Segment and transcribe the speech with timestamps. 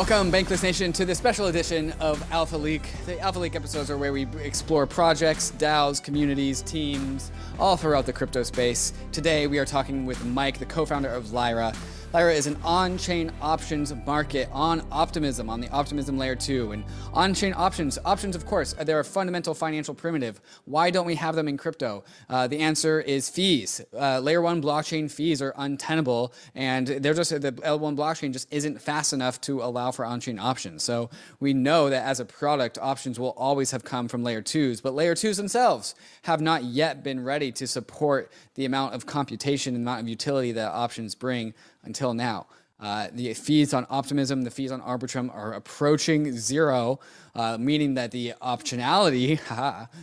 [0.00, 2.90] Welcome, Bankless Nation, to the special edition of Alpha Leak.
[3.04, 8.12] The Alpha Leak episodes are where we explore projects, DAOs, communities, teams, all throughout the
[8.14, 8.94] crypto space.
[9.12, 11.74] Today, we are talking with Mike, the co founder of Lyra.
[12.12, 16.72] Lyra is an on-chain options market on Optimism, on the Optimism layer 2.
[16.72, 20.40] And on-chain options, options, of course, they're a fundamental financial primitive.
[20.64, 22.02] Why don't we have them in crypto?
[22.28, 23.80] Uh, the answer is fees.
[23.96, 28.82] Uh, layer 1 blockchain fees are untenable, and they're just the L1 blockchain just isn't
[28.82, 30.82] fast enough to allow for on-chain options.
[30.82, 34.82] So we know that as a product, options will always have come from layer 2s,
[34.82, 39.76] but layer 2s themselves have not yet been ready to support the amount of computation
[39.76, 42.46] and amount of utility that options bring until now.
[42.80, 46.98] Uh, the fees on Optimism, the fees on Arbitrum are approaching zero,
[47.34, 49.38] uh, meaning that the optionality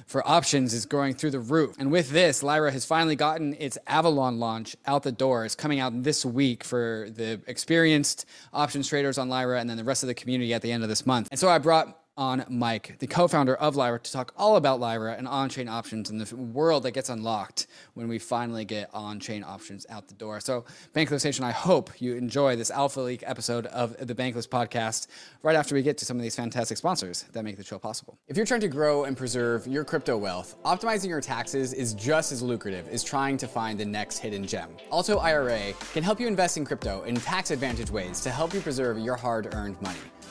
[0.05, 1.75] for options is going through the roof.
[1.79, 5.43] And with this, Lyra has finally gotten its Avalon launch out the door.
[5.43, 9.83] It's coming out this week for the experienced options traders on Lyra and then the
[9.83, 11.29] rest of the community at the end of this month.
[11.31, 15.13] And so I brought on Mike, the co-founder of Lyra, to talk all about Lyra
[15.13, 19.85] and on-chain options and the world that gets unlocked when we finally get on-chain options
[19.89, 20.39] out the door.
[20.39, 20.65] So,
[20.95, 25.07] Bankless Nation, I hope you enjoy this Alpha Leak episode of the Bankless podcast
[25.43, 28.17] right after we get to some of these fantastic sponsors that make the show possible.
[28.27, 32.31] If you're trying to grow and preserve your crypto wealth, optimizing your taxes is just
[32.31, 34.69] as lucrative as trying to find the next hidden gem.
[34.91, 38.61] Alto IRA can help you invest in crypto in tax advantage ways to help you
[38.61, 39.99] preserve your hard-earned money.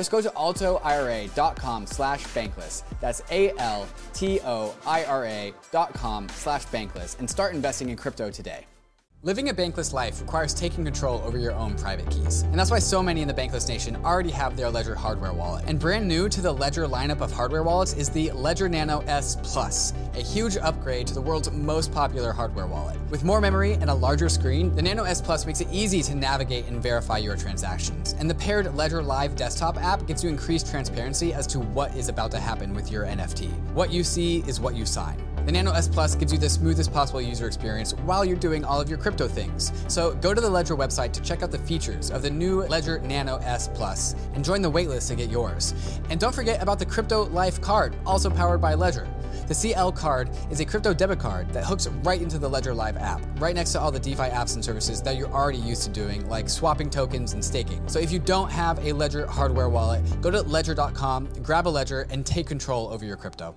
[0.00, 2.84] Just go to altoira.com slash bankless.
[3.02, 3.84] That's A-L-T-O-I-R-A
[5.70, 8.64] dot com slash bankless and start investing in crypto today.
[9.22, 12.40] Living a bankless life requires taking control over your own private keys.
[12.40, 15.66] And that's why so many in the Bankless Nation already have their Ledger hardware wallet.
[15.66, 19.36] And brand new to the Ledger lineup of hardware wallets is the Ledger Nano S
[19.42, 22.96] Plus, a huge upgrade to the world's most popular hardware wallet.
[23.10, 26.14] With more memory and a larger screen, the Nano S Plus makes it easy to
[26.14, 28.14] navigate and verify your transactions.
[28.18, 32.08] And the paired Ledger Live desktop app gives you increased transparency as to what is
[32.08, 33.50] about to happen with your NFT.
[33.74, 35.22] What you see is what you sign.
[35.46, 38.80] The Nano S Plus gives you the smoothest possible user experience while you're doing all
[38.80, 39.72] of your crypto things.
[39.88, 43.00] So go to the Ledger website to check out the features of the new Ledger
[43.00, 45.74] Nano S Plus and join the waitlist to get yours.
[46.10, 49.08] And don't forget about the Crypto Life card, also powered by Ledger.
[49.48, 52.96] The CL card is a crypto debit card that hooks right into the Ledger Live
[52.96, 55.90] app, right next to all the DeFi apps and services that you're already used to
[55.90, 57.82] doing, like swapping tokens and staking.
[57.88, 62.06] So if you don't have a Ledger hardware wallet, go to ledger.com, grab a Ledger,
[62.10, 63.56] and take control over your crypto.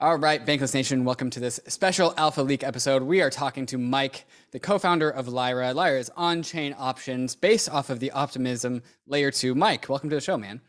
[0.00, 3.02] All right, Bankless Nation, welcome to this special Alpha Leak episode.
[3.02, 5.74] We are talking to Mike, the co founder of Lyra.
[5.74, 9.56] Lyra is on chain options based off of the Optimism Layer 2.
[9.56, 10.60] Mike, welcome to the show, man.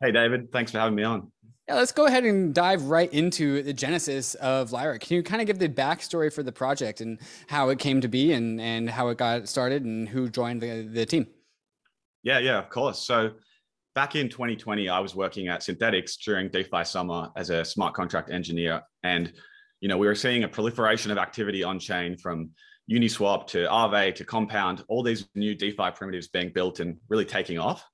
[0.00, 0.52] Hey, David.
[0.52, 1.32] Thanks for having me on.
[1.66, 5.00] Yeah, let's go ahead and dive right into the genesis of Lyra.
[5.00, 7.18] Can you kind of give the backstory for the project and
[7.48, 10.82] how it came to be and, and how it got started and who joined the,
[10.82, 11.26] the team?
[12.22, 13.00] Yeah, yeah, of course.
[13.00, 13.32] So,
[14.00, 18.30] back in 2020, I was working at Synthetix during DeFi summer as a smart contract
[18.30, 18.80] engineer.
[19.02, 19.30] And,
[19.82, 22.48] you know, we were seeing a proliferation of activity on chain from
[22.90, 27.58] Uniswap to Aave to Compound, all these new DeFi primitives being built and really taking
[27.58, 27.86] off.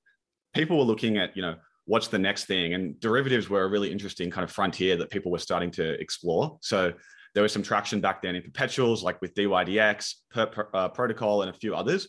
[0.55, 2.73] People were looking at, you know, what's the next thing?
[2.73, 6.57] And derivatives were a really interesting kind of frontier that people were starting to explore.
[6.61, 6.93] So
[7.33, 11.41] there was some traction back then in perpetuals, like with DYDX, per, per, uh, Protocol,
[11.41, 12.07] and a few others.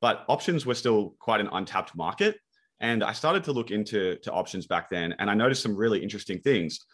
[0.00, 2.38] But options were still quite an untapped market.
[2.80, 6.02] And I started to look into to options back then, and I noticed some really
[6.02, 6.84] interesting things.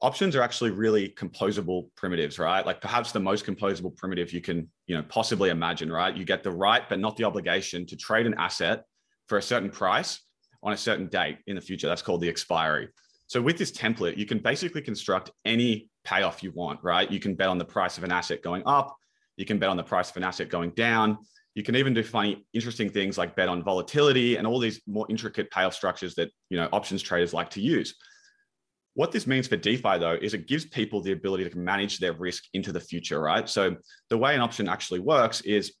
[0.00, 2.64] Options are actually really composable primitives, right?
[2.64, 6.16] Like perhaps the most composable primitive you can, you know, possibly imagine, right?
[6.16, 8.84] You get the right but not the obligation to trade an asset
[9.26, 10.20] for a certain price
[10.62, 11.88] on a certain date in the future.
[11.88, 12.88] That's called the expiry.
[13.26, 17.10] So with this template, you can basically construct any payoff you want, right?
[17.10, 18.96] You can bet on the price of an asset going up.
[19.36, 21.18] You can bet on the price of an asset going down.
[21.58, 25.04] You can even do funny, interesting things like bet on volatility and all these more
[25.10, 27.96] intricate payoff structures that you know options traders like to use.
[28.94, 32.12] What this means for DeFi though is it gives people the ability to manage their
[32.12, 33.48] risk into the future, right?
[33.48, 33.74] So
[34.08, 35.72] the way an option actually works is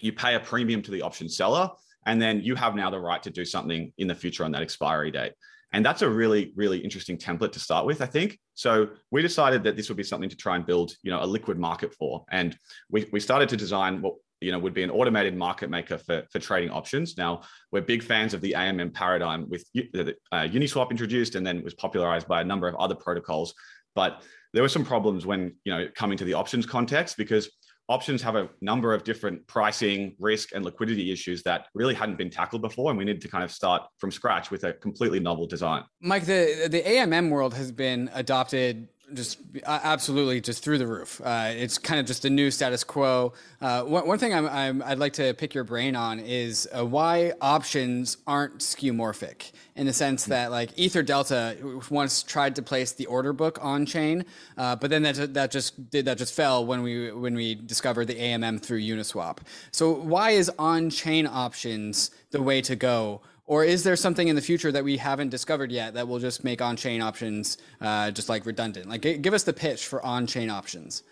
[0.00, 1.68] you pay a premium to the option seller,
[2.06, 4.62] and then you have now the right to do something in the future on that
[4.62, 5.34] expiry date.
[5.74, 8.38] And that's a really, really interesting template to start with, I think.
[8.54, 11.26] So we decided that this would be something to try and build, you know, a
[11.26, 12.24] liquid market for.
[12.30, 12.56] And
[12.90, 16.24] we, we started to design what you know would be an automated market maker for,
[16.30, 17.16] for trading options.
[17.16, 17.42] Now
[17.72, 22.28] we're big fans of the AMM paradigm with uh, Uniswap introduced and then was popularized
[22.28, 23.54] by a number of other protocols.
[23.94, 24.22] But
[24.52, 27.50] there were some problems when you know coming to the options context because
[27.90, 32.30] options have a number of different pricing, risk, and liquidity issues that really hadn't been
[32.30, 35.46] tackled before, and we needed to kind of start from scratch with a completely novel
[35.46, 35.82] design.
[36.00, 41.20] Mike, the the AMM world has been adopted just uh, absolutely just through the roof.
[41.24, 43.32] Uh, it's kind of just a new status quo.
[43.60, 47.32] Uh, one, one, thing i would like to pick your brain on is uh, why
[47.40, 51.56] options aren't skeuomorphic in the sense that like Ether Delta
[51.90, 54.24] once tried to place the order book on chain,
[54.58, 58.06] uh, but then that, that just did that just fell when we when we discovered
[58.06, 59.38] the AMM through Uniswap.
[59.72, 63.22] So why is on chain options the way to go?
[63.50, 66.44] Or is there something in the future that we haven't discovered yet that will just
[66.44, 68.88] make on-chain options uh, just like redundant?
[68.88, 71.02] Like, give us the pitch for on-chain options.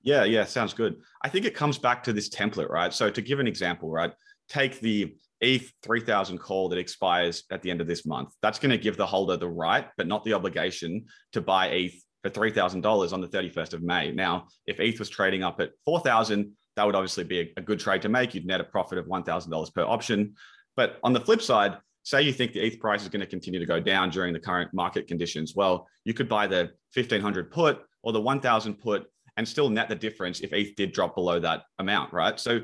[0.00, 0.94] Yeah, yeah, sounds good.
[1.22, 2.94] I think it comes back to this template, right?
[2.94, 4.12] So to give an example, right,
[4.48, 8.32] take the ETH 3000 call that expires at the end of this month.
[8.42, 12.00] That's going to give the holder the right, but not the obligation to buy ETH
[12.22, 14.12] for $3,000 on the 31st of May.
[14.12, 17.80] Now, if ETH was trading up at 4,000, that would obviously be a, a good
[17.80, 18.34] trade to make.
[18.34, 20.36] You'd net a profit of $1,000 per option.
[20.76, 23.60] But on the flip side, say you think the ETH price is going to continue
[23.60, 25.54] to go down during the current market conditions.
[25.54, 29.94] Well, you could buy the 1500 put or the 1000 put and still net the
[29.94, 32.38] difference if ETH did drop below that amount, right?
[32.38, 32.60] So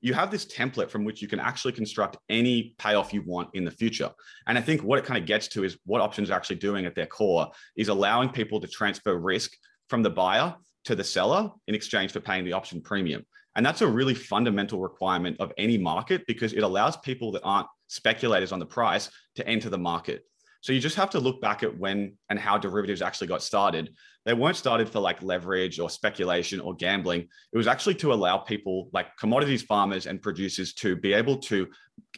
[0.00, 3.64] you have this template from which you can actually construct any payoff you want in
[3.64, 4.10] the future.
[4.46, 6.84] And I think what it kind of gets to is what options are actually doing
[6.84, 9.52] at their core is allowing people to transfer risk
[9.88, 10.54] from the buyer
[10.84, 13.24] to the seller in exchange for paying the option premium.
[13.56, 17.68] And that's a really fundamental requirement of any market because it allows people that aren't
[17.88, 20.24] speculators on the price to enter the market.
[20.64, 23.94] So you just have to look back at when and how derivatives actually got started.
[24.24, 27.28] They weren't started for like leverage or speculation or gambling.
[27.52, 31.68] It was actually to allow people like commodities farmers and producers to be able to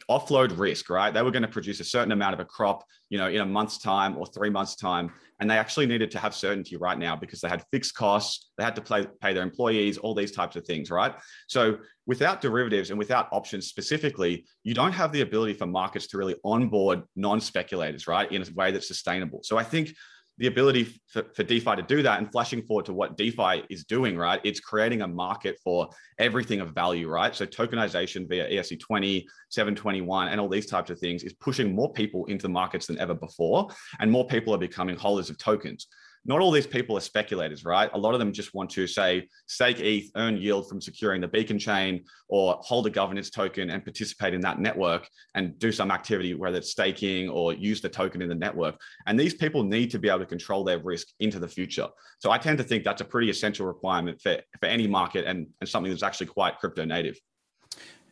[0.09, 1.13] offload risk, right?
[1.13, 3.45] They were going to produce a certain amount of a crop, you know, in a
[3.45, 5.11] month's time or three months' time.
[5.39, 8.63] And they actually needed to have certainty right now because they had fixed costs, they
[8.63, 11.13] had to pay, pay their employees, all these types of things, right?
[11.47, 16.17] So without derivatives and without options specifically, you don't have the ability for markets to
[16.17, 18.31] really onboard non-speculators, right?
[18.31, 19.41] In a way that's sustainable.
[19.43, 19.93] So I think
[20.37, 23.85] the ability for, for, DeFi to do that and flashing forward to what DeFi is
[23.85, 24.39] doing, right?
[24.43, 25.89] It's creating a market for
[26.19, 27.35] everything of value, right?
[27.35, 32.25] So tokenization via ERC20, 721, and all these types of things is pushing more people
[32.25, 33.69] into the markets than ever before.
[33.99, 35.87] And more people are becoming holders of tokens
[36.27, 37.89] not all these people are speculators, right?
[37.93, 41.27] A lot of them just want to say stake ETH, earn yield from securing the
[41.27, 45.89] beacon chain, or hold a governance token and participate in that network and do some
[45.89, 48.77] activity, whether it's staking or use the token in the network.
[49.05, 51.87] And these people need to be able to control their risk into the future.
[52.19, 55.47] So I tend to think that's a pretty essential requirement for, for any market and,
[55.61, 57.17] and something that's actually quite crypto native.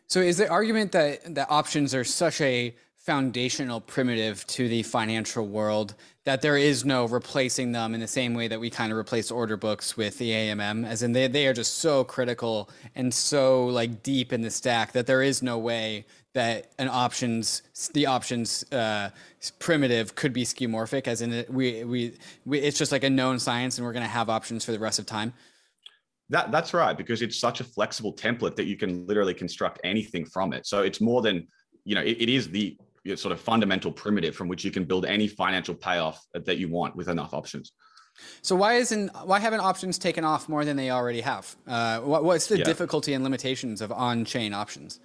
[0.08, 5.46] So is the argument that that options are such a foundational primitive to the financial
[5.46, 5.94] world
[6.24, 9.30] that there is no replacing them in the same way that we kind of replace
[9.30, 13.68] order books with the AMM as in they, they are just so critical and so
[13.68, 17.62] like deep in the stack that there is no way that an options
[17.94, 19.12] the options uh,
[19.60, 23.38] primitive could be skeuomorphic as in it, we, we we it's just like a known
[23.38, 25.32] science and we're going to have options for the rest of time.
[26.30, 30.26] That that's right because it's such a flexible template that you can literally construct anything
[30.26, 30.66] from it.
[30.66, 31.48] So it's more than
[31.84, 32.76] you know it, it is the
[33.16, 36.96] sort of fundamental primitive from which you can build any financial payoff that you want
[36.96, 37.72] with enough options.
[38.42, 41.56] So why isn't why haven't options taken off more than they already have?
[41.68, 42.64] Uh, what, what's the yeah.
[42.64, 45.00] difficulty and limitations of on-chain options?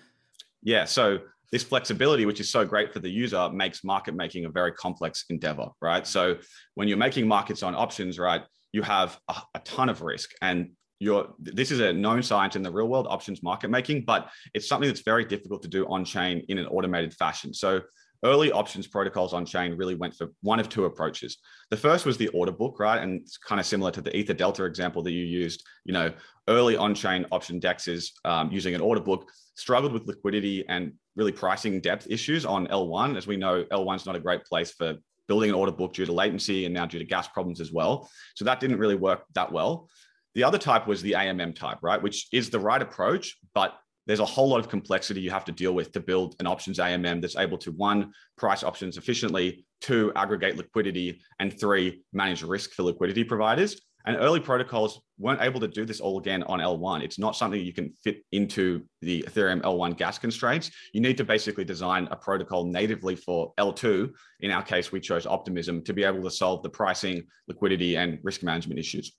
[0.62, 1.19] Yeah, so
[1.50, 5.25] this flexibility, which is so great for the user, makes market making a very complex
[5.28, 6.07] endeavor, right?
[6.07, 6.37] So
[6.75, 8.42] when you're making markets on options, right,
[8.73, 12.62] you have a, a ton of risk, and you're this is a known science in
[12.62, 16.04] the real world options market making but it's something that's very difficult to do on
[16.04, 17.80] chain in an automated fashion so
[18.25, 21.38] early options protocols on chain really went for one of two approaches.
[21.71, 23.00] The first was the order book, right?
[23.00, 25.64] And it's kind of similar to the Ether Delta example that you used.
[25.85, 26.12] You know,
[26.49, 31.33] early on chain option dexes um, using an order book struggled with liquidity and really
[31.33, 33.16] pricing depth issues on L1.
[33.16, 34.97] As we know, L1 is not a great place for
[35.28, 38.11] building an order book due to latency and now due to gas problems as well.
[38.35, 39.88] So that didn't really work that well.
[40.35, 42.01] The other type was the AMM type, right?
[42.01, 43.75] Which is the right approach, but
[44.07, 46.79] there's a whole lot of complexity you have to deal with to build an options
[46.79, 52.73] AMM that's able to one, price options efficiently, two, aggregate liquidity, and three, manage risk
[52.73, 53.81] for liquidity providers.
[54.07, 57.03] And early protocols weren't able to do this all again on L1.
[57.03, 60.71] It's not something you can fit into the Ethereum L1 gas constraints.
[60.95, 64.11] You need to basically design a protocol natively for L2.
[64.41, 68.19] In our case, we chose Optimism to be able to solve the pricing, liquidity, and
[68.23, 69.13] risk management issues.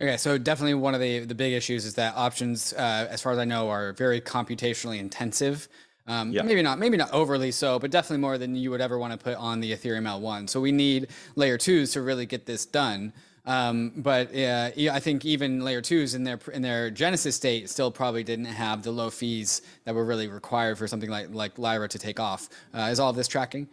[0.00, 3.32] Okay, so definitely one of the the big issues is that options, uh, as far
[3.32, 5.68] as I know, are very computationally intensive.
[6.08, 6.42] Um, yeah.
[6.42, 9.18] Maybe not, maybe not overly so, but definitely more than you would ever want to
[9.18, 10.48] put on the Ethereum L1.
[10.48, 13.12] So we need layer twos to really get this done.
[13.44, 17.70] Um, but uh, yeah, I think even layer twos in their in their genesis state
[17.70, 21.58] still probably didn't have the low fees that were really required for something like like
[21.58, 22.48] Lyra to take off.
[22.74, 23.68] Uh, is all of this tracking?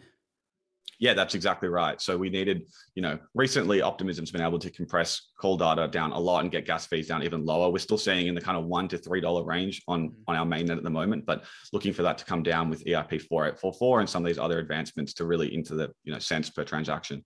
[1.04, 2.00] Yeah, that's exactly right.
[2.00, 2.62] So we needed,
[2.94, 6.64] you know, recently Optimism's been able to compress call data down a lot and get
[6.64, 7.68] gas fees down even lower.
[7.68, 10.22] We're still seeing in the kind of one to three dollar range on mm-hmm.
[10.28, 11.44] on our mainnet at the moment, but
[11.74, 15.12] looking for that to come down with EIP 4844 and some of these other advancements
[15.12, 17.22] to really into the you know cents per transaction.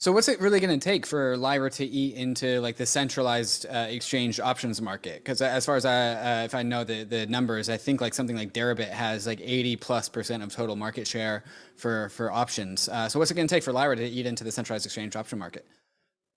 [0.00, 3.66] So what's it really going to take for Lyra to eat into like the centralized
[3.66, 5.16] uh, exchange options market?
[5.22, 8.14] Because as far as I, uh, if I know the the numbers, I think like
[8.14, 11.44] something like Deribit has like 80 plus percent of total market share
[11.76, 12.88] for for options.
[12.88, 15.16] Uh, so what's it going to take for Lyra to eat into the centralized exchange
[15.16, 15.66] option market?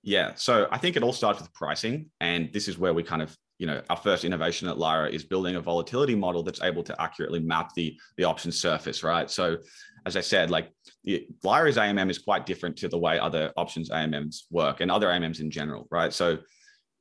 [0.01, 3.21] Yeah, so I think it all starts with pricing, and this is where we kind
[3.21, 6.83] of you know our first innovation at Lyra is building a volatility model that's able
[6.83, 9.31] to accurately map the the option surface, right?
[9.31, 9.55] So
[10.05, 10.69] as I said, like
[11.05, 15.07] the Lyra's AMM is quite different to the way other options AMMs work and other
[15.07, 16.11] AMMs in general, right?
[16.11, 16.39] So,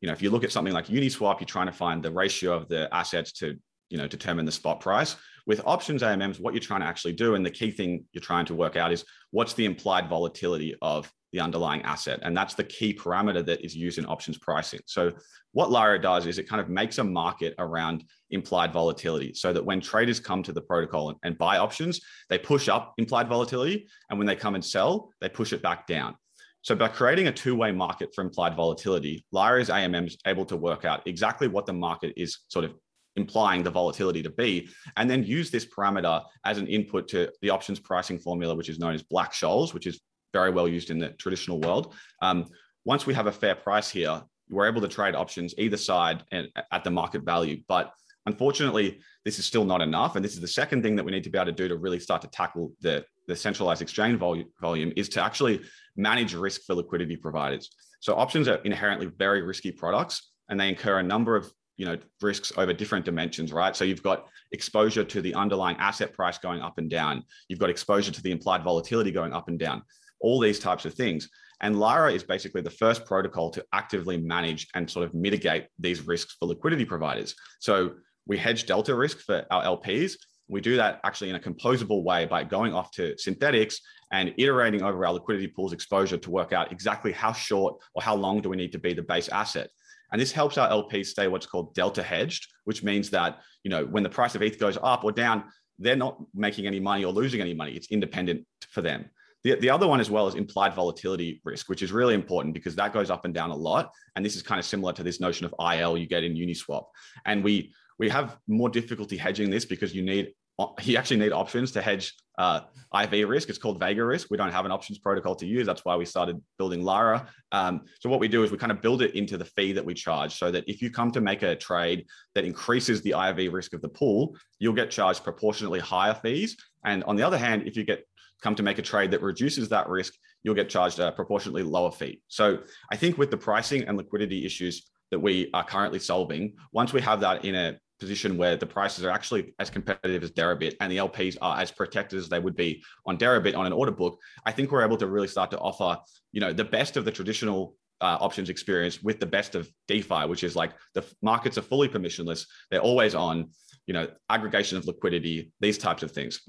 [0.00, 2.52] you know, if you look at something like Uniswap, you're trying to find the ratio
[2.52, 3.58] of the assets to,
[3.90, 5.16] you know, determine the spot price.
[5.48, 8.46] With options AMMs, what you're trying to actually do, and the key thing you're trying
[8.46, 12.20] to work out is what's the implied volatility of the underlying asset.
[12.22, 14.80] And that's the key parameter that is used in options pricing.
[14.86, 15.12] So
[15.52, 19.64] what Lyra does is it kind of makes a market around implied volatility so that
[19.64, 23.86] when traders come to the protocol and, buy options, they push up implied volatility.
[24.10, 26.14] And when they come and sell, they push it back down.
[26.60, 30.84] So by creating a two-way market for implied volatility, Lyra's AMM is able to work
[30.84, 32.74] out exactly what the market is sort of
[33.16, 37.50] implying the volatility to be, and then use this parameter as an input to the
[37.50, 40.00] options pricing formula, which is known as Black Scholes, which is
[40.32, 41.94] very well used in the traditional world.
[42.20, 42.46] Um,
[42.84, 46.48] once we have a fair price here, we're able to trade options either side and
[46.70, 47.62] at the market value.
[47.68, 47.92] But
[48.26, 50.16] unfortunately, this is still not enough.
[50.16, 51.76] And this is the second thing that we need to be able to do to
[51.76, 55.62] really start to tackle the, the centralized exchange volume, volume is to actually
[55.96, 57.70] manage risk for liquidity providers.
[58.00, 61.96] So options are inherently very risky products and they incur a number of you know
[62.20, 66.60] risks over different dimensions right so you've got exposure to the underlying asset price going
[66.60, 69.82] up and down you've got exposure to the implied volatility going up and down
[70.22, 71.28] all these types of things.
[71.60, 76.06] And Lyra is basically the first protocol to actively manage and sort of mitigate these
[76.06, 77.34] risks for liquidity providers.
[77.60, 77.92] So
[78.26, 80.14] we hedge delta risk for our LPs.
[80.48, 83.76] We do that actually in a composable way by going off to Synthetix
[84.10, 88.14] and iterating over our liquidity pools exposure to work out exactly how short or how
[88.14, 89.70] long do we need to be the base asset.
[90.10, 93.86] And this helps our LPs stay what's called delta hedged, which means that, you know,
[93.86, 95.44] when the price of ETH goes up or down,
[95.78, 97.72] they're not making any money or losing any money.
[97.72, 99.08] It's independent for them.
[99.44, 102.76] The, the other one as well is implied volatility risk, which is really important because
[102.76, 103.92] that goes up and down a lot.
[104.14, 106.84] And this is kind of similar to this notion of IL you get in Uniswap.
[107.26, 110.32] And we we have more difficulty hedging this because you need
[110.82, 112.60] you actually need options to hedge uh,
[113.02, 113.48] IV risk.
[113.48, 114.28] It's called Vega risk.
[114.30, 115.66] We don't have an options protocol to use.
[115.66, 117.28] That's why we started building Lyra.
[117.52, 119.84] Um, so what we do is we kind of build it into the fee that
[119.84, 123.52] we charge so that if you come to make a trade that increases the IV
[123.52, 126.56] risk of the pool, you'll get charged proportionately higher fees.
[126.84, 128.04] And on the other hand, if you get
[128.42, 131.90] come to make a trade that reduces that risk, you'll get charged a proportionately lower
[131.90, 132.20] fee.
[132.28, 132.58] So
[132.90, 137.00] I think with the pricing and liquidity issues that we are currently solving, once we
[137.00, 140.90] have that in a position where the prices are actually as competitive as Deribit and
[140.90, 144.18] the LPs are as protected as they would be on Deribit on an order book,
[144.44, 146.00] I think we're able to really start to offer,
[146.32, 150.26] you know, the best of the traditional uh, options experience with the best of DeFi,
[150.26, 153.50] which is like the markets are fully permissionless, they're always on,
[153.86, 156.40] you know, aggregation of liquidity, these types of things.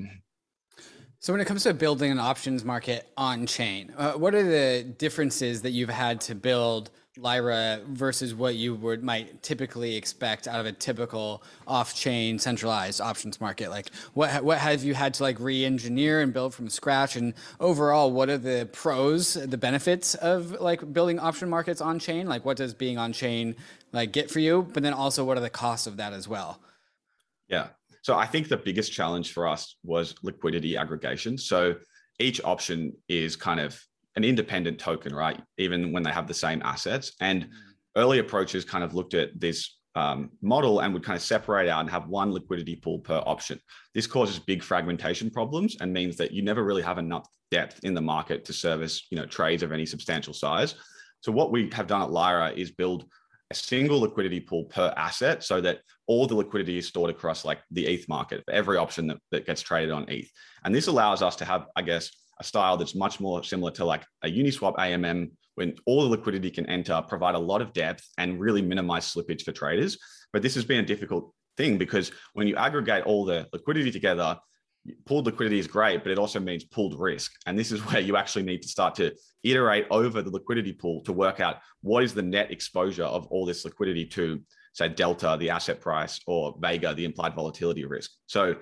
[1.24, 4.84] So when it comes to building an options market on chain, uh, what are the
[4.84, 10.60] differences that you've had to build Lyra versus what you would might typically expect out
[10.60, 13.70] of a typical off-chain centralized options market?
[13.70, 17.15] Like, what what have you had to like re-engineer and build from scratch?
[17.15, 22.27] And overall, what are the pros, the benefits of like building option markets on chain?
[22.27, 23.56] Like, what does being on chain
[23.94, 24.68] like get for you?
[24.74, 26.60] But then also, what are the costs of that as well?
[27.48, 27.68] Yeah.
[28.04, 31.38] So I think the biggest challenge for us was liquidity aggregation.
[31.38, 31.76] So
[32.20, 33.82] each option is kind of
[34.18, 35.42] an independent token, right?
[35.58, 37.14] Even when they have the same assets.
[37.22, 37.50] And mm.
[37.96, 41.80] early approaches kind of looked at this um, model and would kind of separate out
[41.80, 43.58] and have one liquidity pool per option.
[43.94, 47.94] This causes big fragmentation problems and means that you never really have enough depth in
[47.94, 50.76] the market to service, you know, trades of any substantial size.
[51.22, 53.06] So what we have done at Lyra is build
[53.50, 57.60] a single liquidity pool per asset so that all the liquidity is stored across like
[57.72, 60.30] the ETH market for every option that, that gets traded on ETH.
[60.64, 63.86] And this allows us to have, I guess, a style that's much more similar to
[63.86, 68.08] like a Uniswap AMM when all the liquidity can enter, provide a lot of depth
[68.18, 69.98] and really minimize slippage for traders.
[70.32, 74.38] But this has been a difficult thing because when you aggregate all the liquidity together,
[75.06, 77.32] pooled liquidity is great, but it also means pooled risk.
[77.46, 81.02] And this is where you actually need to start to iterate over the liquidity pool
[81.04, 84.42] to work out what is the net exposure of all this liquidity to,
[84.74, 88.12] say, Delta, the asset price, or Vega, the implied volatility risk.
[88.25, 88.56] So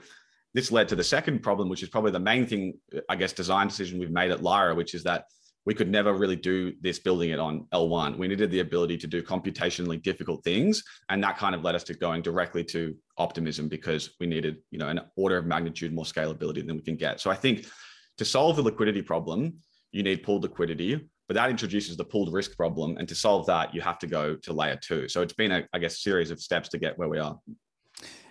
[0.54, 2.74] this led to the second problem, which is probably the main thing,
[3.10, 5.26] I guess, design decision we've made at Lyra, which is that
[5.66, 8.18] we could never really do this building it on L1.
[8.18, 10.84] We needed the ability to do computationally difficult things.
[11.10, 14.80] And that kind of led us to going directly to optimism because we needed, you
[14.80, 17.20] know, an order of magnitude more scalability than we can get.
[17.20, 17.68] So I think
[18.18, 19.60] to solve the liquidity problem,
[19.92, 22.98] you need pooled liquidity, but that introduces the pooled risk problem.
[22.98, 25.08] And to solve that, you have to go to layer two.
[25.08, 27.40] So it's been a, I guess, series of steps to get where we are.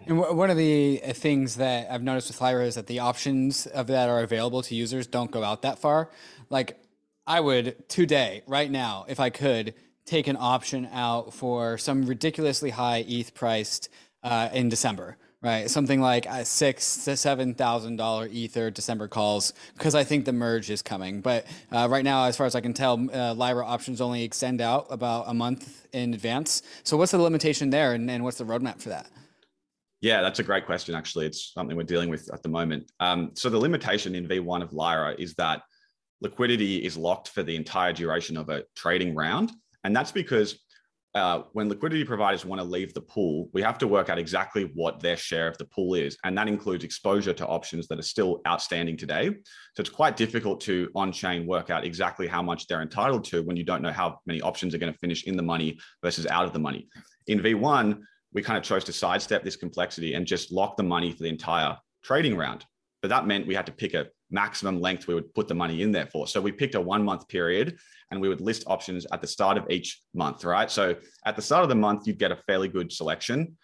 [0.04, 3.64] And one of the uh, things that I've noticed with Lyra is that the options
[3.64, 6.10] of that are available to users don't go out that far.
[6.50, 6.78] Like
[7.26, 9.72] I would today, right now, if I could,
[10.04, 13.88] take an option out for some ridiculously high ETH priced
[14.22, 15.70] uh, in December, right?
[15.70, 20.32] Something like a six to seven thousand dollar Ether December calls because I think the
[20.32, 21.20] merge is coming.
[21.20, 24.60] But uh, right now, as far as I can tell, uh, Lyra options only extend
[24.60, 26.62] out about a month in advance.
[26.82, 29.06] So what's the limitation there, and, and what's the roadmap for that?
[30.02, 30.94] Yeah, that's a great question.
[30.94, 32.90] Actually, it's something we're dealing with at the moment.
[33.00, 35.62] Um, so the limitation in V1 of Lyra is that
[36.22, 39.52] liquidity is locked for the entire duration of a trading round,
[39.84, 40.58] and that's because
[41.14, 44.70] uh, when liquidity providers want to leave the pool, we have to work out exactly
[44.74, 48.02] what their share of the pool is, and that includes exposure to options that are
[48.02, 49.30] still outstanding today.
[49.74, 53.56] So it's quite difficult to on-chain work out exactly how much they're entitled to when
[53.56, 56.44] you don't know how many options are going to finish in the money versus out
[56.44, 56.88] of the money.
[57.26, 58.00] In V1,
[58.32, 61.28] we kind of chose to sidestep this complexity and just lock the money for the
[61.28, 62.64] entire trading round.
[63.02, 65.82] But that meant we had to pick a maximum length we would put the money
[65.82, 66.26] in there for.
[66.26, 67.78] So we picked a one month period
[68.10, 70.70] and we would list options at the start of each month, right?
[70.70, 73.56] So at the start of the month, you'd get a fairly good selection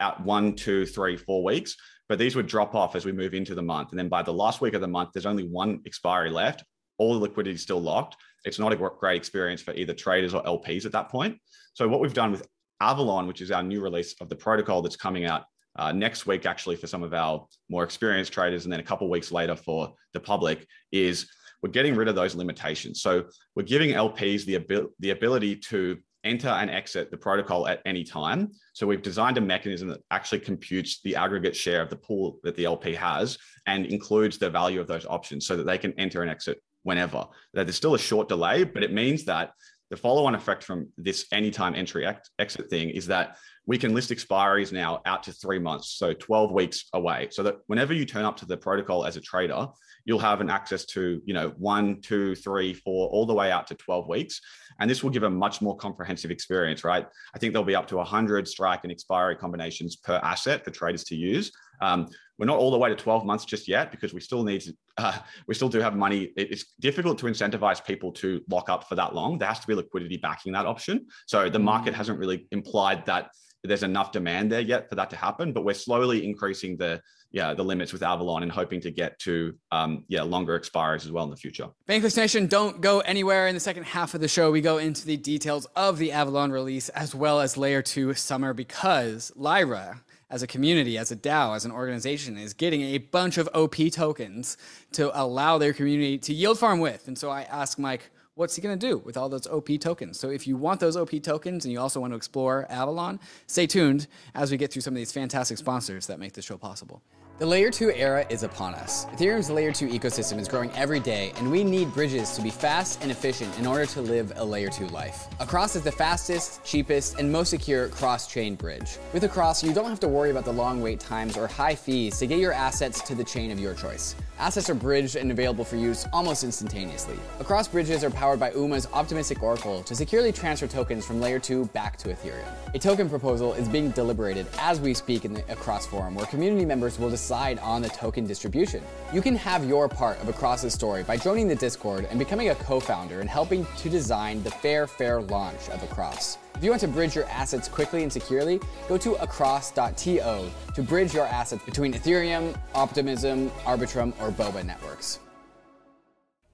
[0.00, 1.76] at one, two, three, four weeks.
[2.08, 3.90] But these would drop off as we move into the month.
[3.90, 6.64] And then by the last week of the month, there's only one expiry left.
[6.96, 8.16] All the liquidity is still locked.
[8.44, 11.38] It's not a great experience for either traders or LPs at that point.
[11.74, 12.46] So what we've done with
[12.80, 15.44] Avalon, which is our new release of the protocol that's coming out
[15.78, 19.08] uh, next week, actually, for some of our more experienced traders, and then a couple
[19.08, 21.30] weeks later for the public, is
[21.62, 23.00] we're getting rid of those limitations.
[23.00, 27.80] So we're giving LPs the, abil- the ability to enter and exit the protocol at
[27.86, 28.50] any time.
[28.72, 32.56] So we've designed a mechanism that actually computes the aggregate share of the pool that
[32.56, 36.22] the LP has and includes the value of those options so that they can enter
[36.22, 37.26] and exit whenever.
[37.54, 39.52] That There's still a short delay, but it means that
[39.90, 43.38] the follow-on effect from this anytime entry ex- exit thing is that
[43.68, 47.28] we can list expiries now out to three months, so 12 weeks away.
[47.30, 49.66] So that whenever you turn up to the protocol as a trader,
[50.06, 53.66] you'll have an access to, you know, one, two, three, four, all the way out
[53.66, 54.40] to 12 weeks.
[54.80, 57.06] And this will give a much more comprehensive experience, right?
[57.34, 61.04] I think there'll be up to 100 strike and expiry combinations per asset for traders
[61.04, 61.52] to use.
[61.80, 64.60] Um, we're not all the way to 12 months just yet because we still need
[64.62, 66.32] to, uh, we still do have money.
[66.36, 69.38] It's difficult to incentivize people to lock up for that long.
[69.38, 71.06] There has to be liquidity backing that option.
[71.26, 71.96] So the market mm.
[71.96, 73.30] hasn't really implied that
[73.64, 77.52] there's enough demand there yet for that to happen, but we're slowly increasing the yeah
[77.52, 81.24] the limits with Avalon and hoping to get to um, yeah longer expires as well
[81.24, 81.68] in the future.
[81.88, 83.48] Bankless Nation, don't go anywhere.
[83.48, 86.52] In the second half of the show, we go into the details of the Avalon
[86.52, 91.56] release as well as Layer Two Summer because Lyra as a community, as a DAO,
[91.56, 94.56] as an organization, is getting a bunch of OP tokens
[94.92, 97.08] to allow their community to yield farm with.
[97.08, 100.18] And so I ask Mike, what's he going to do with all those OP tokens?
[100.18, 103.66] So if you want those OP tokens and you also want to explore Avalon, stay
[103.66, 107.02] tuned as we get through some of these fantastic sponsors that make the show possible.
[107.38, 109.06] The layer 2 era is upon us.
[109.12, 113.00] Ethereum's layer 2 ecosystem is growing every day, and we need bridges to be fast
[113.00, 115.28] and efficient in order to live a layer 2 life.
[115.38, 118.98] Across is the fastest, cheapest, and most secure cross chain bridge.
[119.12, 122.18] With Across, you don't have to worry about the long wait times or high fees
[122.18, 124.16] to get your assets to the chain of your choice.
[124.38, 127.18] Assets are bridged and available for use almost instantaneously.
[127.40, 131.64] Across bridges are powered by UMA's optimistic oracle to securely transfer tokens from layer 2
[131.66, 132.46] back to Ethereum.
[132.72, 136.64] A token proposal is being deliberated as we speak in the Across forum, where community
[136.64, 138.80] members will decide on the token distribution.
[139.12, 142.54] You can have your part of Across's story by joining the Discord and becoming a
[142.54, 146.38] co-founder and helping to design the fair, fair launch of Across.
[146.54, 151.14] If you want to bridge your assets quickly and securely, go to across.to to bridge
[151.14, 155.20] your assets between Ethereum, Optimism, Arbitrum, or Boba networks.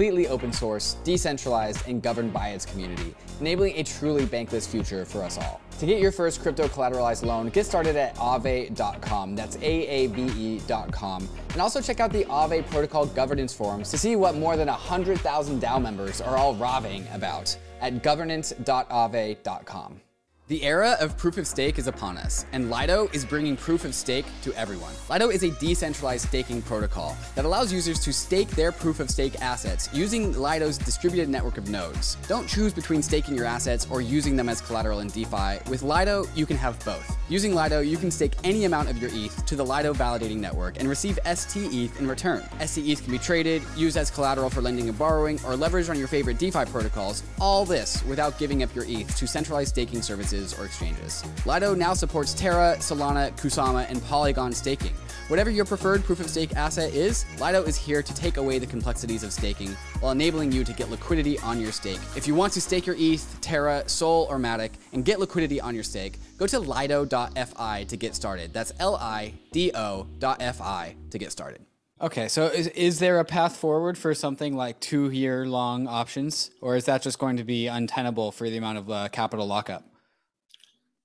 [0.00, 5.22] completely open source, decentralized, and governed by its community, enabling a truly bankless future for
[5.22, 5.60] us all.
[5.78, 9.36] To get your first crypto collateralized loan, get started at aave.com.
[9.36, 11.28] That's A-A-V-E.com.
[11.50, 15.60] And also check out the Aave Protocol Governance Forums to see what more than 100,000
[15.60, 20.00] DAO members are all raving about at governance.aave.com.
[20.50, 23.94] The era of proof of stake is upon us, and Lido is bringing proof of
[23.94, 24.92] stake to everyone.
[25.08, 29.40] Lido is a decentralized staking protocol that allows users to stake their proof of stake
[29.40, 32.16] assets using Lido's distributed network of nodes.
[32.26, 35.70] Don't choose between staking your assets or using them as collateral in DeFi.
[35.70, 37.16] With Lido, you can have both.
[37.28, 40.80] Using Lido, you can stake any amount of your ETH to the Lido validating network
[40.80, 42.42] and receive ST ETH in return.
[42.58, 45.96] ST ETH can be traded, used as collateral for lending and borrowing, or leveraged on
[45.96, 47.22] your favorite DeFi protocols.
[47.40, 51.24] All this without giving up your ETH to centralized staking services or exchanges.
[51.46, 54.94] Lido now supports Terra, Solana, Kusama, and Polygon staking.
[55.28, 58.66] Whatever your preferred proof of stake asset is, Lido is here to take away the
[58.66, 62.00] complexities of staking while enabling you to get liquidity on your stake.
[62.16, 65.74] If you want to stake your ETH, Terra, Sol, or Matic and get liquidity on
[65.74, 68.52] your stake, go to lido.fi to get started.
[68.52, 71.64] That's L I D O.fi to get started.
[72.02, 76.50] Okay, so is, is there a path forward for something like two year long options,
[76.62, 79.84] or is that just going to be untenable for the amount of uh, capital lockup?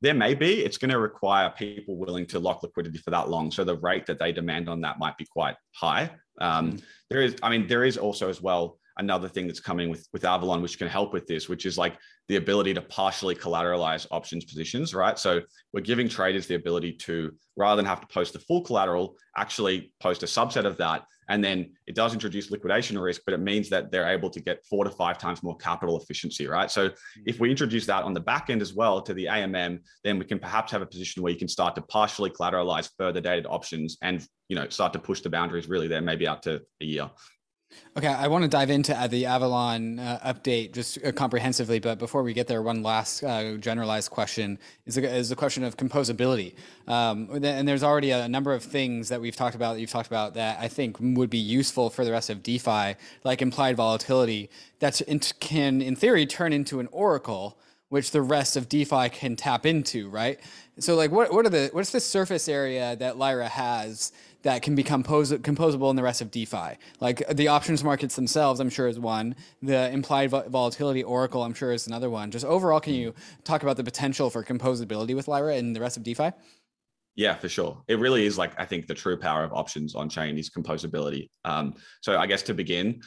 [0.02, 3.52] There may be it's going to require people willing to lock liquidity for that long
[3.52, 6.10] so the rate that they demand on that might be quite high
[6.42, 6.84] um, mm.
[7.10, 10.24] there is i mean there is also as well another thing that's coming with with
[10.26, 14.46] avalon which can help with this which is like the ability to partially collateralize options
[14.46, 15.42] positions right so
[15.74, 19.94] we're giving traders the ability to rather than have to post the full collateral actually
[20.00, 23.70] post a subset of that and then it does introduce liquidation risk, but it means
[23.70, 26.70] that they're able to get four to five times more capital efficiency, right?
[26.70, 27.24] So mm-hmm.
[27.26, 30.26] if we introduce that on the back end as well to the AMM, then we
[30.26, 33.98] can perhaps have a position where you can start to partially collateralize further dated options
[34.02, 37.10] and you know start to push the boundaries really there, maybe out to a year.
[37.98, 41.98] Okay, I want to dive into uh, the Avalon uh, update just uh, comprehensively, but
[41.98, 45.78] before we get there, one last uh, generalized question is a, is a question of
[45.78, 46.56] composability.
[46.90, 50.08] Um, and there's already a number of things that we've talked about, that you've talked
[50.08, 54.50] about, that I think would be useful for the rest of DeFi, like implied volatility,
[54.80, 55.02] that
[55.40, 57.58] can, in theory, turn into an oracle
[57.90, 60.40] which the rest of DeFi can tap into, right?
[60.80, 64.12] So, like, what what are the what's the surface area that Lyra has
[64.46, 66.78] that can be compos- composable in the rest of DeFi.
[67.00, 69.36] Like the options markets themselves, I'm sure is one.
[69.64, 72.30] The implied vo- volatility oracle, I'm sure is another one.
[72.30, 75.98] Just overall, can you talk about the potential for composability with Lyra and the rest
[75.98, 76.30] of DeFi?
[77.16, 77.82] Yeah, for sure.
[77.88, 81.30] It really is like I think the true power of options on chain is composability.
[81.44, 83.02] Um, so I guess to begin,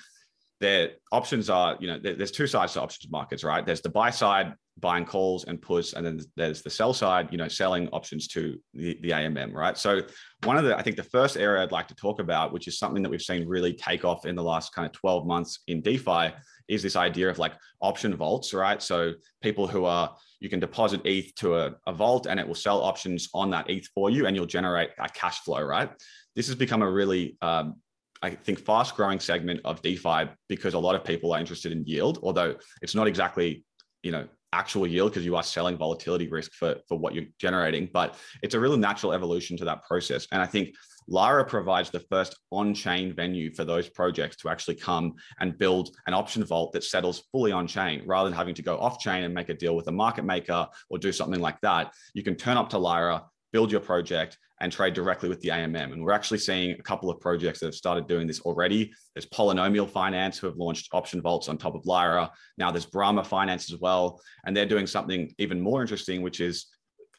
[0.60, 3.64] their options are you know there's two sides to options markets, right?
[3.64, 7.38] There's the buy side buying calls and puts, and then there's the sell side, you
[7.38, 9.76] know, selling options to the, the AMM, right?
[9.76, 10.02] So
[10.44, 12.78] one of the, I think the first area I'd like to talk about, which is
[12.78, 15.80] something that we've seen really take off in the last kind of 12 months in
[15.80, 16.32] DeFi,
[16.68, 18.82] is this idea of like option vaults, right?
[18.82, 22.54] So people who are, you can deposit ETH to a, a vault and it will
[22.54, 25.90] sell options on that ETH for you and you'll generate a cash flow, right?
[26.36, 27.76] This has become a really um,
[28.22, 31.84] I think fast growing segment of DeFi because a lot of people are interested in
[31.84, 33.64] yield, although it's not exactly,
[34.02, 37.88] you know, actual yield because you are selling volatility risk for, for what you're generating.
[37.92, 40.26] But it's a really natural evolution to that process.
[40.32, 40.74] And I think
[41.06, 45.90] Lyra provides the first on chain venue for those projects to actually come and build
[46.06, 49.24] an option vault that settles fully on chain rather than having to go off chain
[49.24, 51.92] and make a deal with a market maker or do something like that.
[52.14, 55.92] You can turn up to Lyra, build your project and trade directly with the AMM.
[55.92, 58.92] And we're actually seeing a couple of projects that have started doing this already.
[59.14, 62.30] There's Polynomial Finance who have launched option vaults on top of Lyra.
[62.56, 64.20] Now there's Brahma Finance as well.
[64.44, 66.66] And they're doing something even more interesting, which is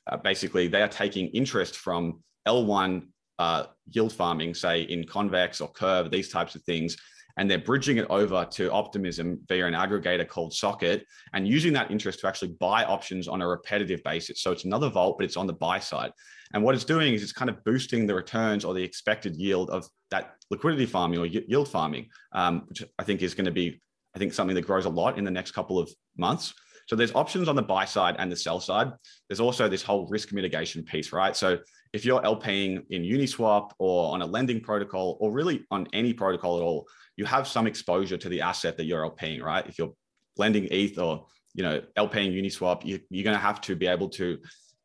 [0.07, 5.71] uh, basically they are taking interest from L1 uh, yield farming, say in Convex or
[5.71, 6.97] Curve, these types of things,
[7.39, 11.89] and they're bridging it over to Optimism via an aggregator called Socket and using that
[11.89, 14.41] interest to actually buy options on a repetitive basis.
[14.41, 16.11] So it's another vault, but it's on the buy side.
[16.53, 19.69] And what it's doing is it's kind of boosting the returns or the expected yield
[19.69, 23.81] of that liquidity farming or yield farming, um, which I think is going to be,
[24.13, 26.53] I think, something that grows a lot in the next couple of months.
[26.89, 28.91] So there's options on the buy side and the sell side.
[29.29, 31.37] There's also this whole risk mitigation piece, right?
[31.37, 31.59] So
[31.93, 36.57] if you're LPing in Uniswap or on a lending protocol or really on any protocol
[36.57, 39.65] at all, you have some exposure to the asset that you're LPing, right?
[39.67, 39.93] If you're
[40.37, 44.09] lending ETH or you know LPing Uniswap, you, you're going to have to be able
[44.09, 44.37] to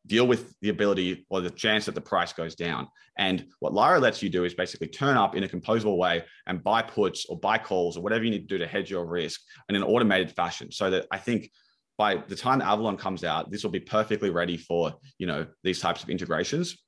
[0.07, 2.87] deal with the ability or the chance that the price goes down.
[3.17, 6.63] And what Lyra lets you do is basically turn up in a composable way and
[6.63, 9.41] buy puts or buy calls or whatever you need to do to hedge your risk
[9.69, 10.71] in an automated fashion.
[10.71, 11.49] So that I think
[11.97, 15.79] by the time Avalon comes out, this will be perfectly ready for you know these
[15.79, 16.84] types of integrations.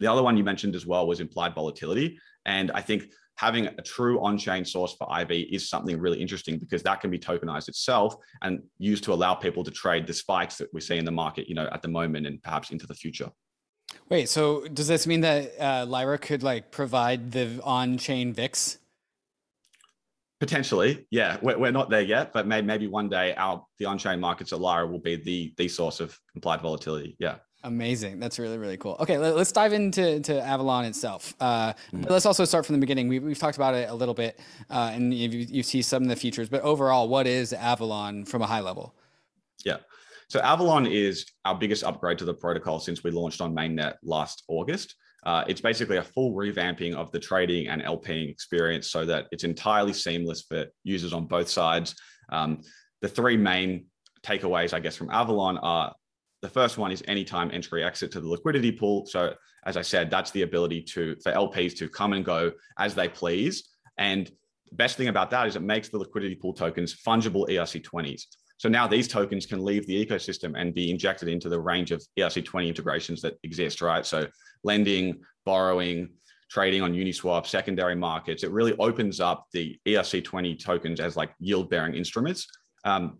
[0.00, 2.18] The other one you mentioned as well was implied volatility.
[2.44, 6.82] And I think having a true on-chain source for IV is something really interesting because
[6.82, 10.68] that can be tokenized itself and used to allow people to trade the spikes that
[10.72, 13.30] we see in the market, you know, at the moment and perhaps into the future.
[14.08, 18.78] Wait, so does this mean that uh, Lyra could like provide the on-chain VIX?
[20.40, 21.38] Potentially, yeah.
[21.40, 24.60] We're, we're not there yet, but maybe, maybe one day our the on-chain markets at
[24.60, 27.16] Lyra will be the the source of implied volatility.
[27.20, 27.36] Yeah.
[27.64, 28.18] Amazing.
[28.18, 28.96] That's really, really cool.
[28.98, 31.34] Okay, let, us dive into to Avalon itself.
[31.40, 32.02] Uh, mm-hmm.
[32.08, 33.08] Let's also start from the beginning.
[33.08, 36.08] We, have talked about it a little bit, uh, and you, you see some of
[36.08, 38.94] the features, but overall, what is Avalon from a high level?
[39.64, 39.76] Yeah.
[40.28, 44.42] So Avalon is our biggest upgrade to the protocol since we launched on mainnet last
[44.48, 44.96] August.
[45.24, 49.44] Uh, it's basically a full revamping of the trading and LPing experience so that it's
[49.44, 51.94] entirely seamless for users on both sides.
[52.30, 52.62] Um,
[53.02, 53.86] the three main
[54.24, 55.94] takeaways, I guess, from Avalon are
[56.42, 59.06] the first one is anytime entry exit to the liquidity pool.
[59.06, 62.94] So as I said, that's the ability to for LPs to come and go as
[62.94, 63.70] they please.
[63.96, 64.26] And
[64.68, 68.24] the best thing about that is it makes the liquidity pool tokens fungible ERC20s.
[68.58, 72.04] So now these tokens can leave the ecosystem and be injected into the range of
[72.18, 74.04] ERC20 integrations that exist, right?
[74.04, 74.26] So
[74.64, 76.10] lending, borrowing,
[76.50, 81.70] trading on Uniswap, secondary markets, it really opens up the ERC20 tokens as like yield
[81.70, 82.46] bearing instruments.
[82.84, 83.18] Um,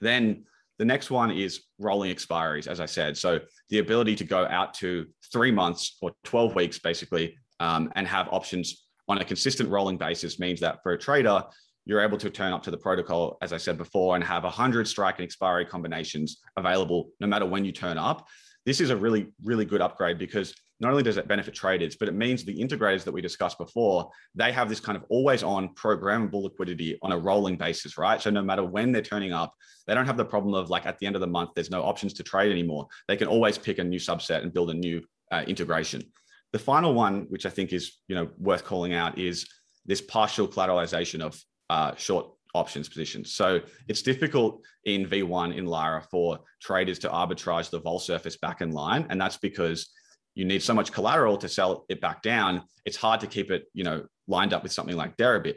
[0.00, 0.44] then
[0.78, 3.16] the next one is rolling expiries, as I said.
[3.16, 8.06] So the ability to go out to three months or 12 weeks, basically, um, and
[8.06, 11.42] have options on a consistent rolling basis means that for a trader,
[11.86, 14.88] you're able to turn up to the protocol, as I said before, and have 100
[14.88, 18.26] strike and expiry combinations available no matter when you turn up.
[18.66, 22.08] This is a really, really good upgrade because not only does it benefit traders, but
[22.08, 25.74] it means the integrators that we discussed before, they have this kind of always on
[25.74, 28.20] programmable liquidity on a rolling basis, right?
[28.20, 29.54] So no matter when they're turning up,
[29.86, 31.82] they don't have the problem of like at the end of the month, there's no
[31.82, 32.86] options to trade anymore.
[33.08, 36.02] They can always pick a new subset and build a new uh, integration.
[36.52, 39.48] The final one, which I think is you know worth calling out, is
[39.86, 43.32] this partial collateralization of uh, short options positions.
[43.32, 48.60] So it's difficult in V1 in Lyra for traders to arbitrage the vol surface back
[48.60, 49.06] in line.
[49.10, 49.90] And that's because
[50.36, 52.62] you need so much collateral to sell it back down.
[52.84, 55.56] It's hard to keep it, you know, lined up with something like Deribit.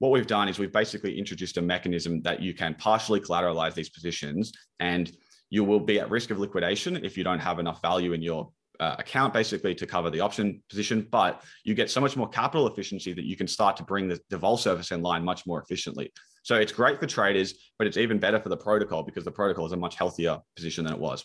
[0.00, 3.88] What we've done is we've basically introduced a mechanism that you can partially collateralize these
[3.88, 5.10] positions and
[5.48, 8.50] you will be at risk of liquidation if you don't have enough value in your
[8.80, 12.66] uh, account basically to cover the option position, but you get so much more capital
[12.66, 15.62] efficiency that you can start to bring the, the vol surface in line much more
[15.62, 16.12] efficiently.
[16.42, 19.66] So it's great for traders, but it's even better for the protocol because the protocol
[19.66, 21.24] is a much healthier position than it was.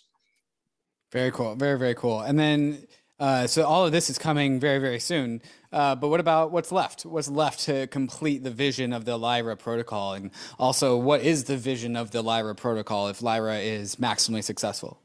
[1.11, 1.55] Very cool.
[1.55, 2.21] Very, very cool.
[2.21, 2.87] And then,
[3.19, 5.41] uh, so all of this is coming very, very soon.
[5.71, 7.05] Uh, but what about what's left?
[7.05, 10.13] What's left to complete the vision of the Lyra protocol?
[10.13, 15.01] And also, what is the vision of the Lyra protocol if Lyra is maximally successful?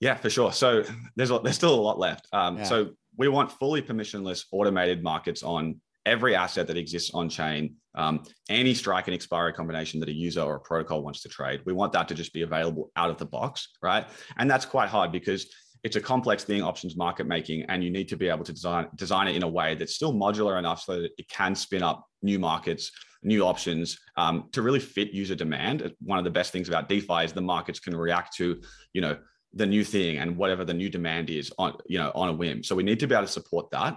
[0.00, 0.52] Yeah, for sure.
[0.52, 0.84] So
[1.16, 2.26] there's a, there's still a lot left.
[2.32, 2.64] Um, yeah.
[2.64, 8.22] So we want fully permissionless automated markets on every asset that exists on chain, um,
[8.48, 11.60] any strike and expiry combination that a user or a protocol wants to trade.
[11.66, 14.06] We want that to just be available out of the box, right?
[14.38, 15.46] And that's quite hard because
[15.84, 18.88] it's a complex thing, options market making, and you need to be able to design
[18.94, 22.06] design it in a way that's still modular enough so that it can spin up
[22.22, 25.92] new markets, new options um, to really fit user demand.
[26.00, 28.60] One of the best things about DeFi is the markets can react to,
[28.92, 29.18] you know,
[29.54, 32.62] the new thing and whatever the new demand is on, you know, on a whim.
[32.62, 33.96] So we need to be able to support that.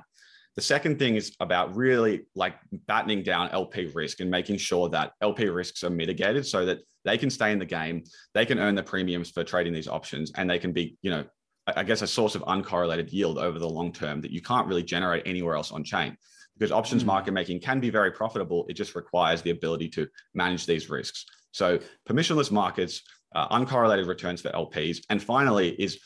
[0.56, 2.56] The second thing is about really like
[2.88, 7.18] battening down LP risk and making sure that LP risks are mitigated so that they
[7.18, 10.50] can stay in the game, they can earn the premiums for trading these options, and
[10.50, 11.26] they can be, you know,
[11.68, 14.84] I guess, a source of uncorrelated yield over the long term that you can't really
[14.84, 16.16] generate anywhere else on chain.
[16.58, 17.08] Because options mm.
[17.08, 18.66] market making can be very profitable.
[18.70, 21.26] It just requires the ability to manage these risks.
[21.52, 23.02] So permissionless markets,
[23.36, 26.00] uh, uncorrelated returns for LPs, and finally is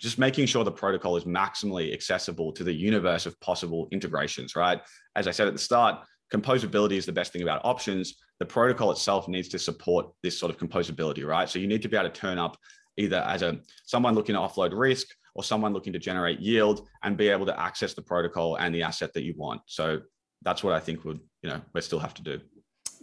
[0.00, 4.80] just making sure the protocol is maximally accessible to the universe of possible integrations, right?
[5.14, 8.14] As I said at the start, composability is the best thing about options.
[8.38, 11.48] The protocol itself needs to support this sort of composability, right?
[11.48, 12.56] So you need to be able to turn up
[12.96, 17.16] either as a someone looking to offload risk or someone looking to generate yield and
[17.16, 19.60] be able to access the protocol and the asset that you want.
[19.66, 20.00] So
[20.42, 22.40] that's what I think would, you know, we still have to do.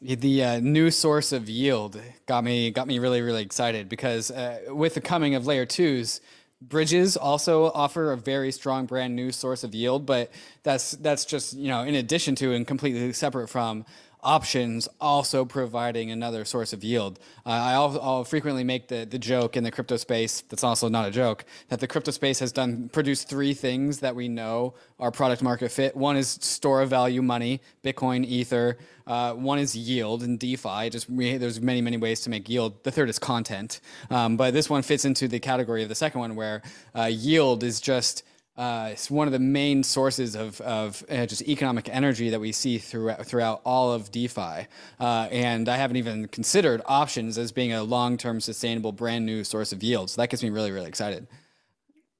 [0.01, 4.59] The uh, new source of yield got me got me really really excited because uh,
[4.67, 6.21] with the coming of layer twos,
[6.59, 10.31] Bridges also offer a very strong brand new source of yield, but
[10.63, 13.85] that's that's just you know in addition to and completely separate from
[14.23, 17.19] options also providing another source of yield.
[17.45, 21.07] Uh, I'll, I'll, frequently make the, the joke in the crypto space, that's also not
[21.07, 25.11] a joke, that the crypto space has done produced three things that we know are
[25.11, 25.95] product market fit.
[25.95, 28.77] One is store of value money, Bitcoin, Ether.
[29.05, 30.89] Uh, one is yield and DeFi.
[30.89, 32.83] Just we, there's many many ways to make yield.
[32.83, 36.19] The third is content, um, but this one fits into the category of the second
[36.19, 36.61] one, where
[36.93, 38.23] uh, yield is just
[38.57, 42.51] uh, it's one of the main sources of, of uh, just economic energy that we
[42.51, 44.67] see throughout, throughout all of DeFi.
[44.99, 49.43] Uh, and I haven't even considered options as being a long term sustainable brand new
[49.43, 50.09] source of yield.
[50.09, 51.27] So that gets me really, really excited.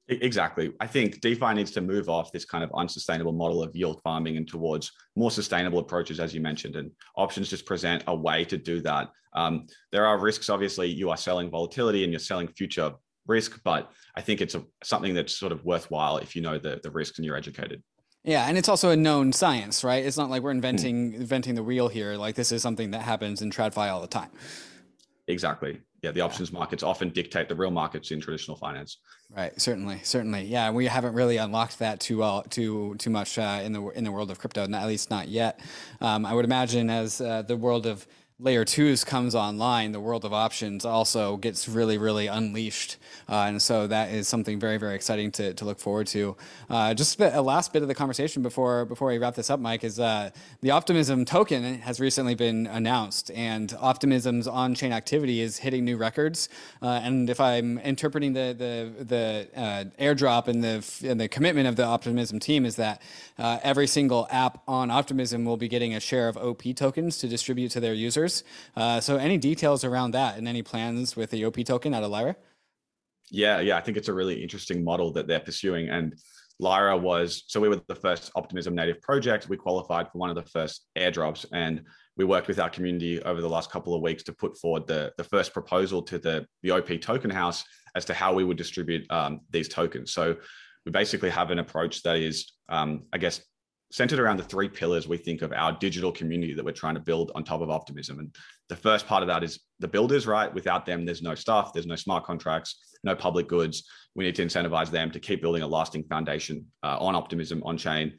[0.08, 0.72] Exactly.
[0.80, 4.38] I think DeFi needs to move off this kind of unsustainable model of yield farming
[4.38, 6.76] and towards more sustainable approaches, as you mentioned.
[6.76, 9.10] And options just present a way to do that.
[9.34, 12.92] Um, there are risks, obviously, you are selling volatility and you're selling future
[13.28, 16.80] risk, but I think it's a, something that's sort of worthwhile if you know the,
[16.82, 17.82] the risks and you're educated.
[18.24, 20.04] Yeah, and it's also a known science, right?
[20.04, 21.16] It's not like we're inventing mm.
[21.16, 22.16] inventing the wheel here.
[22.16, 24.30] Like this is something that happens in TradFi all the time.
[25.28, 25.80] Exactly.
[26.02, 26.58] Yeah, the options yeah.
[26.58, 28.98] markets often dictate the real markets in traditional finance.
[29.30, 29.58] Right.
[29.60, 30.00] Certainly.
[30.04, 30.44] Certainly.
[30.44, 34.04] Yeah, we haven't really unlocked that too well, too too much uh, in the in
[34.04, 35.60] the world of crypto, at least not yet.
[36.00, 38.06] Um, I would imagine as uh, the world of
[38.40, 42.96] layer twos comes online, the world of options also gets really, really unleashed.
[43.28, 46.36] Uh, and so that is something very, very exciting to, to look forward to.
[46.70, 49.82] Uh, just a last bit of the conversation before before we wrap this up, Mike,
[49.82, 55.84] is uh, the Optimism token has recently been announced, and Optimism's on-chain activity is hitting
[55.84, 56.48] new records.
[56.80, 61.66] Uh, and if I'm interpreting the the the uh, airdrop and the and the commitment
[61.66, 63.02] of the Optimism team is that
[63.38, 67.26] uh, every single app on Optimism will be getting a share of OP tokens to
[67.26, 68.27] distribute to their users.
[68.76, 72.10] Uh, so, any details around that and any plans with the OP token out of
[72.10, 72.36] Lyra?
[73.30, 75.88] Yeah, yeah, I think it's a really interesting model that they're pursuing.
[75.88, 76.14] And
[76.60, 79.48] Lyra was so we were the first Optimism native project.
[79.48, 81.82] We qualified for one of the first airdrops, and
[82.16, 85.12] we worked with our community over the last couple of weeks to put forward the,
[85.16, 87.64] the first proposal to the, the OP token house
[87.94, 90.12] as to how we would distribute um, these tokens.
[90.12, 90.36] So
[90.84, 93.40] we basically have an approach that is, um, I guess,
[93.90, 97.00] centered around the three pillars we think of our digital community that we're trying to
[97.00, 98.18] build on top of optimism.
[98.18, 98.34] And
[98.68, 100.52] the first part of that is the builders right?
[100.52, 103.84] Without them there's no stuff there's no smart contracts no public goods.
[104.14, 107.76] We need to incentivize them to keep building a lasting foundation uh, on optimism on
[107.76, 108.18] chain.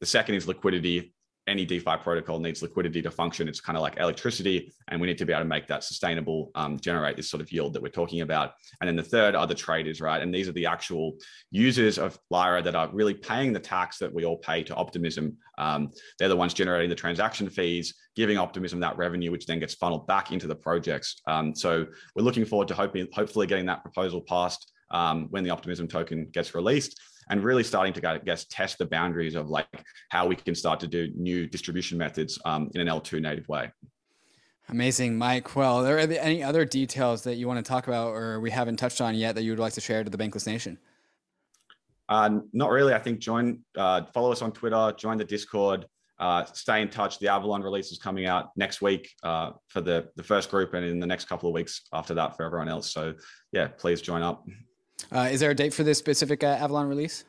[0.00, 1.14] The second is liquidity
[1.48, 3.48] any DeFi protocol needs liquidity to function.
[3.48, 6.50] It's kind of like electricity, and we need to be able to make that sustainable,
[6.54, 8.52] um, generate this sort of yield that we're talking about.
[8.80, 10.22] And then the third are the traders, right?
[10.22, 11.16] And these are the actual
[11.50, 15.36] users of Lyra that are really paying the tax that we all pay to Optimism.
[15.56, 19.74] Um, they're the ones generating the transaction fees, giving Optimism that revenue, which then gets
[19.74, 21.20] funneled back into the projects.
[21.26, 25.50] Um, so we're looking forward to hoping, hopefully getting that proposal passed um, when the
[25.50, 29.66] Optimism token gets released and really starting to I guess test the boundaries of like
[30.10, 33.70] how we can start to do new distribution methods um, in an L2 native way.
[34.70, 35.56] Amazing, Mike.
[35.56, 38.76] Well, are there any other details that you want to talk about or we haven't
[38.76, 40.78] touched on yet that you would like to share to the Bankless Nation?
[42.08, 42.92] Uh, not really.
[42.92, 45.86] I think join, uh, follow us on Twitter, join the Discord,
[46.18, 47.18] uh, stay in touch.
[47.18, 50.84] The Avalon release is coming out next week uh, for the, the first group and
[50.84, 52.92] in the next couple of weeks after that for everyone else.
[52.92, 53.14] So
[53.52, 54.46] yeah, please join up.
[55.12, 57.24] Uh, is there a date for this specific uh, Avalon release?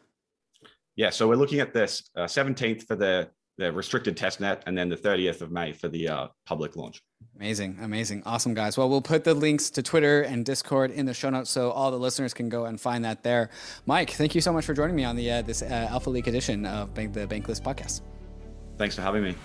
[0.95, 3.29] Yeah, so we're looking at this uh, 17th for the
[3.59, 7.03] the restricted test net, and then the 30th of May for the uh, public launch.
[7.35, 8.77] Amazing, amazing, awesome, guys.
[8.77, 11.91] Well, we'll put the links to Twitter and Discord in the show notes, so all
[11.91, 13.49] the listeners can go and find that there.
[13.85, 16.27] Mike, thank you so much for joining me on the uh, this uh, Alpha Leak
[16.27, 18.01] edition of Bank, the Bankless podcast.
[18.77, 19.35] Thanks for having me.